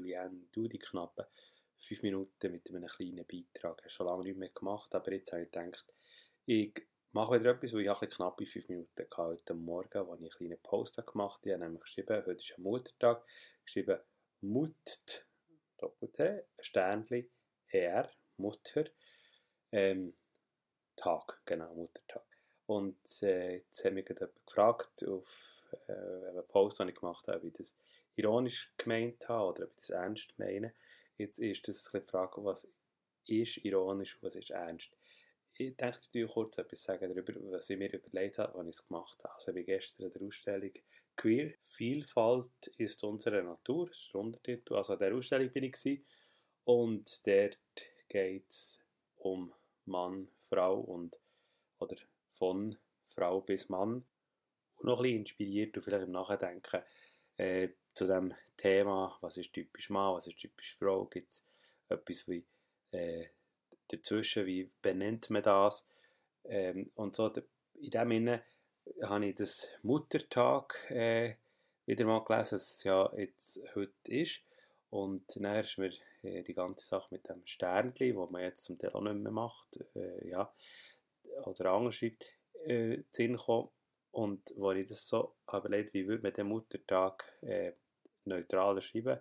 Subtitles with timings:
[0.00, 1.24] Diane, du die knappen
[1.78, 3.78] fünf Minuten mit einem kleinen Beitrag.
[3.78, 5.86] Ich habe schon lange nicht mehr gemacht, aber jetzt habe ich gedacht,
[6.44, 6.74] ich
[7.12, 10.30] mache wieder etwas, weil ich ein knappe fünf Minuten hatte heute Morgen, wo ich einen
[10.30, 11.48] kleinen Post gemacht habe.
[11.48, 13.24] Ich habe nämlich geschrieben, heute ist ein Muttertag,
[13.64, 14.00] geschrieben
[14.40, 15.26] Mut,
[15.78, 17.30] Doppel-T, Sternchen,
[17.68, 18.84] R, Mutter,
[19.72, 20.14] ähm,
[20.96, 22.24] Tag, genau, Muttertag.
[22.66, 27.52] Und äh, jetzt haben mich gefragt auf äh, einen Post, den ich gemacht habe, ich
[27.54, 27.74] das
[28.18, 30.74] ironisch gemeint habe oder ob ich das ernst meine.
[31.16, 32.68] Jetzt ist das die Frage, was
[33.26, 34.90] ist ironisch und was ist ernst.
[35.54, 38.74] Ich denke, ich dir kurz etwas sagen darüber, was ich mir überlegt habe, als ich
[38.76, 39.34] es gemacht habe.
[39.34, 40.72] Also wie gestern in der Ausstellung
[41.16, 41.52] Queer.
[41.60, 44.74] Vielfalt ist unsere Natur, das ist der Untertitel.
[44.76, 46.02] Also an der Ausstellung bin ich
[46.64, 47.58] und dort
[48.08, 48.80] geht es
[49.16, 49.52] um
[49.84, 51.16] Mann, Frau und
[51.78, 51.96] oder
[52.30, 54.04] von Frau bis Mann
[54.76, 56.82] und noch ein bisschen inspiriert und vielleicht im Nachdenken
[57.38, 61.44] äh, zu dem Thema, was ist typisch Mann, was ist typisch Frau, gibt es
[61.88, 62.44] etwas wie
[62.92, 63.26] äh,
[63.88, 65.88] dazwischen, wie benennt man das
[66.44, 67.32] ähm, und so,
[67.80, 68.42] in dem Sinne
[69.02, 71.34] habe ich das Muttertag äh,
[71.86, 74.42] wieder mal gelesen, dass es ja jetzt heute ist
[74.90, 78.78] und dann ist mir äh, die ganze Sache mit dem Sternchen, wo man jetzt zum
[78.78, 80.52] Teil auch nicht mehr macht, äh, ja,
[81.44, 82.24] oder anders schreibt,
[82.64, 83.68] äh, Sinn gekommen.
[84.10, 87.72] Und wo ich das so überlegt, wie würde man den Muttertag äh,
[88.24, 89.18] neutraler schreiben,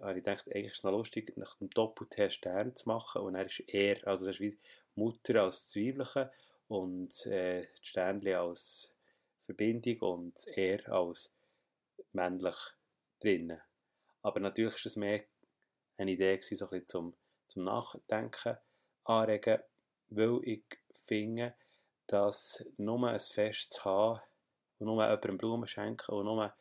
[0.00, 3.22] habe ich gedacht, eigentlich ist es noch lustig, nach dem Doppel-T Stern zu machen.
[3.22, 4.58] Und er ist er, also das ist wie
[4.94, 6.30] Mutter als Zwiebelchen
[6.68, 8.92] und äh, Sternchen als
[9.44, 11.32] Verbindung und er als
[12.12, 12.56] männlich
[13.20, 13.60] drinnen.
[14.22, 15.24] Aber natürlich ist es mehr
[15.96, 17.14] eine Idee gewesen, so ein bisschen zum,
[17.48, 18.56] zum Nachdenken
[19.04, 19.60] anregen,
[20.10, 21.54] weil ich finde,
[22.06, 24.20] dass nur ein Fest zu haben
[24.78, 26.54] und nur jemandem Blumen schenken und nur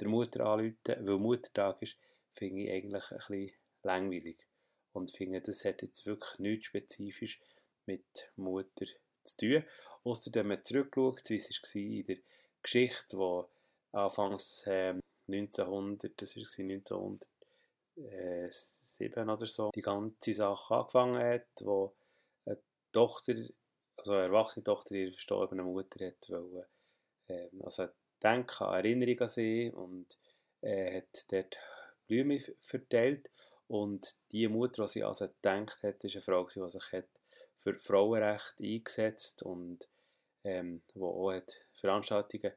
[0.00, 1.96] der Mutter anrufen, weil Muttertag ist,
[2.32, 3.52] finde ich eigentlich ein bisschen
[3.82, 4.38] langweilig.
[4.92, 7.40] Und finde, das hat jetzt wirklich nichts spezifisch
[7.86, 8.86] mit Mutter
[9.22, 9.64] zu tun.
[10.04, 12.16] Außer wenn man zurückschaut, wie es war in der
[12.62, 13.48] Geschichte, wo
[13.92, 17.28] anfangs ähm, 1900, das war 1900,
[17.96, 21.92] äh, sieben oder so, die ganze Sache angefangen hat, wo
[22.44, 22.58] eine
[22.92, 23.34] Tochter,
[23.96, 26.64] also eine erwachsene Tochter ihre verstorbene Mutter hat wollen,
[27.28, 27.88] äh, also
[28.22, 30.18] denken an Erinnerung an sie und
[30.62, 31.56] äh, hat dort
[32.06, 33.30] Blumen verteilt
[33.68, 37.08] und die Mutter, die sie also gedacht hat, ist eine Frau, die sich hat
[37.58, 39.88] für Frauenrecht eingesetzt und
[40.44, 42.52] ähm, wo auch hat Veranstaltungen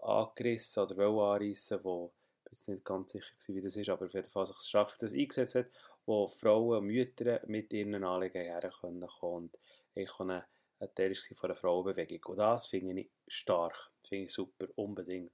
[0.00, 2.12] angerissen oder wollen anreissen, wo
[2.50, 5.14] jetzt nicht ganz sicher, wie das ist, aber auf jeden Fall sich stark für das
[5.14, 5.66] eingesetzt hat,
[6.06, 9.58] wo Frauen und Mütter mit ihren Anliegen herkommen und
[9.94, 10.42] ich ein,
[10.84, 12.32] ein Teil von der Frauenbewegung.
[12.32, 15.32] Und das finde ich stark, finde ich super, unbedingt.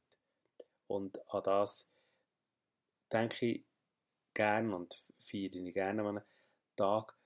[0.86, 1.88] Und an das
[3.12, 3.64] denke ich
[4.34, 6.24] gerne und feiere ich gerne an einem
[6.76, 7.16] Tag.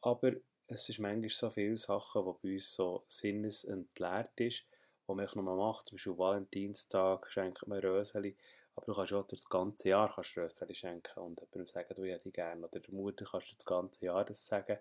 [0.00, 0.32] Aber
[0.66, 4.64] es ist manchmal so viele Sachen, die bei uns so sinnesentleert ist,
[5.08, 5.86] die man noch macht.
[5.86, 8.36] Zum Beispiel Valentinstag schenkt man Röseli
[8.74, 12.66] aber du kannst auch das ganze Jahr Rösschen schenken und jemandem sagen, du hätte gerne.
[12.66, 14.78] Oder der Mutter kannst du das ganze Jahr das sagen.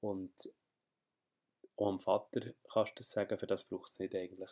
[0.00, 0.32] Und
[1.80, 4.50] auch dem Vater kannst du das sagen, für das braucht es nicht eigentlich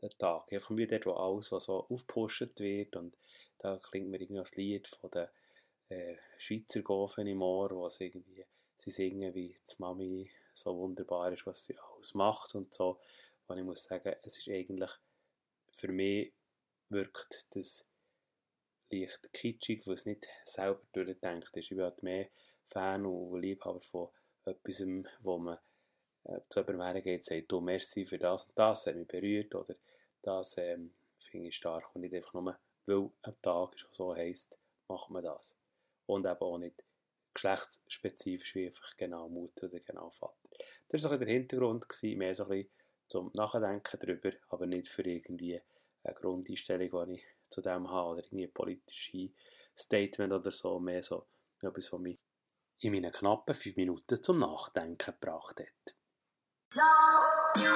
[0.00, 0.52] den Tag.
[0.52, 3.16] Einfach wie dort, wo alles, was so aufgepusht wird und
[3.58, 5.28] da klingt mir irgendwie das Lied von den
[5.88, 11.32] äh, Schweizer Gofen im Ohr, wo sie irgendwie sie singen, wie die Mami so wunderbar
[11.32, 12.98] ist, was sie alles macht und so.
[13.46, 14.90] Und ich muss sagen, es ist eigentlich,
[15.72, 16.32] für mich
[16.88, 17.88] wirkt das
[18.90, 21.64] leicht kitschig, weil es nicht selber durchdenkt ist.
[21.64, 22.28] Ich bin halt mehr
[22.64, 24.08] Fan und Liebhaber von
[24.44, 24.82] etwas,
[25.20, 25.58] wo man
[26.24, 29.54] äh, zu jemandem geht und sagt, du, merci für das und das, hat mich berührt
[29.54, 29.74] oder
[30.22, 34.56] das ähm, finde ich stark und nicht einfach nur, weil ein Tag ist, so heisst,
[34.88, 35.56] macht man das.
[36.06, 36.82] Und eben auch nicht
[37.32, 40.48] geschlechtsspezifisch wie einfach genau Mutter oder genau Vater.
[40.88, 42.70] Das war so der Hintergrund, gewesen, mehr so ein bisschen
[43.06, 45.60] zum Nachdenken darüber, aber nicht für irgendwie
[46.02, 49.30] eine Grundeinstellung, die ich zu dem habe oder irgendwie politische
[49.76, 51.26] Statement oder so, mehr so
[51.60, 52.20] etwas, was mich
[52.78, 55.94] in meinen knappen fünf Minuten zum Nachdenken gebracht hat.
[56.72, 57.69] Ja.